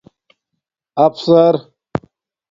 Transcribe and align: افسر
افسر 1.05 1.55